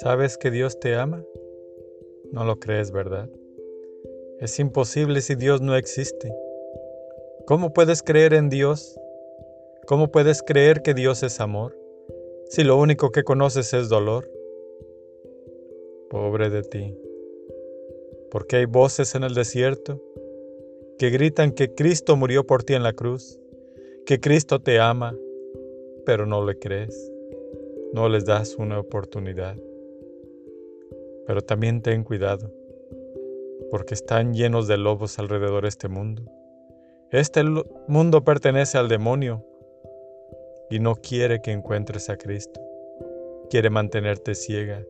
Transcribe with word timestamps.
¿Sabes 0.00 0.38
que 0.38 0.50
Dios 0.50 0.80
te 0.80 0.94
ama? 0.94 1.22
No 2.32 2.46
lo 2.46 2.58
crees, 2.58 2.90
¿verdad? 2.90 3.28
Es 4.40 4.58
imposible 4.58 5.20
si 5.20 5.34
Dios 5.34 5.60
no 5.60 5.76
existe. 5.76 6.34
¿Cómo 7.46 7.74
puedes 7.74 8.02
creer 8.02 8.32
en 8.32 8.48
Dios? 8.48 8.98
¿Cómo 9.86 10.10
puedes 10.10 10.42
creer 10.42 10.80
que 10.80 10.94
Dios 10.94 11.22
es 11.22 11.38
amor 11.38 11.76
si 12.48 12.64
lo 12.64 12.78
único 12.78 13.10
que 13.10 13.24
conoces 13.24 13.74
es 13.74 13.90
dolor? 13.90 14.26
Pobre 16.08 16.48
de 16.48 16.62
ti, 16.62 16.96
porque 18.30 18.56
hay 18.56 18.64
voces 18.64 19.14
en 19.14 19.22
el 19.22 19.34
desierto 19.34 20.00
que 20.98 21.10
gritan 21.10 21.52
que 21.52 21.74
Cristo 21.74 22.16
murió 22.16 22.46
por 22.46 22.62
ti 22.62 22.72
en 22.72 22.84
la 22.84 22.94
cruz, 22.94 23.38
que 24.06 24.18
Cristo 24.18 24.60
te 24.60 24.80
ama, 24.80 25.14
pero 26.06 26.24
no 26.24 26.42
le 26.42 26.58
crees, 26.58 27.12
no 27.92 28.08
les 28.08 28.24
das 28.24 28.56
una 28.56 28.80
oportunidad. 28.80 29.56
Pero 31.30 31.42
también 31.42 31.80
ten 31.80 32.02
cuidado, 32.02 32.50
porque 33.70 33.94
están 33.94 34.34
llenos 34.34 34.66
de 34.66 34.76
lobos 34.76 35.16
alrededor 35.20 35.62
de 35.62 35.68
este 35.68 35.86
mundo. 35.86 36.24
Este 37.12 37.44
mundo 37.86 38.24
pertenece 38.24 38.78
al 38.78 38.88
demonio 38.88 39.46
y 40.70 40.80
no 40.80 40.96
quiere 40.96 41.40
que 41.40 41.52
encuentres 41.52 42.10
a 42.10 42.16
Cristo. 42.16 42.60
Quiere 43.48 43.70
mantenerte 43.70 44.34
ciega, 44.34 44.84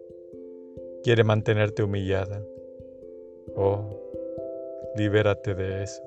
quiere 1.02 1.24
mantenerte 1.24 1.82
humillada. 1.82 2.42
Oh, 3.54 4.00
libérate 4.96 5.54
de 5.54 5.82
eso. 5.82 6.02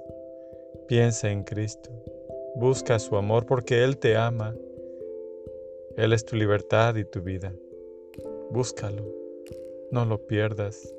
Piensa 0.88 1.30
en 1.30 1.44
Cristo. 1.44 1.92
Busca 2.56 2.98
su 2.98 3.18
amor 3.18 3.46
porque 3.46 3.84
Él 3.84 4.00
te 4.00 4.18
ama. 4.18 4.56
Él 5.96 6.12
es 6.12 6.26
tu 6.26 6.36
libertad 6.36 6.96
y 6.96 7.06
tu 7.06 7.22
vida. 7.22 7.54
Búscalo 8.50 9.23
no 9.94 10.06
lo 10.06 10.26
pierdas. 10.26 10.94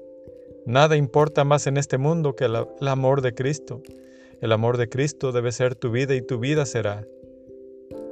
Nada 0.64 0.96
importa 0.96 1.44
más 1.44 1.66
en 1.66 1.76
este 1.76 1.98
mundo 1.98 2.34
que 2.34 2.44
el, 2.44 2.88
amor 2.88 3.20
de 3.20 3.34
Cristo. 3.34 3.82
El 4.40 4.52
amor 4.52 4.78
de 4.78 4.88
Cristo 4.88 5.32
debe 5.32 5.52
ser 5.52 5.74
tu 5.74 5.90
vida 5.90 6.14
y 6.14 6.22
tu 6.22 6.38
vida 6.38 6.64
será. 6.64 7.06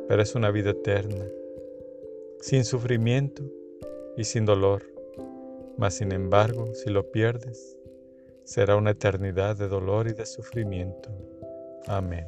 Pero 0.08 0.20
es 0.20 0.34
una 0.34 0.50
vida 0.50 0.70
eterna, 0.70 1.24
sin 2.40 2.64
sufrimiento 2.64 3.44
y 4.16 4.24
sin 4.24 4.44
dolor. 4.44 4.82
Mas 5.78 5.94
sin 5.94 6.12
embargo, 6.12 6.74
si 6.74 6.90
lo 6.90 7.10
pierdes, 7.10 7.78
será 8.44 8.76
una 8.76 8.90
eternidad 8.90 9.56
de 9.56 9.68
dolor 9.68 10.08
y 10.08 10.12
de 10.12 10.26
sufrimiento. 10.26 11.08
Amén. 11.86 12.26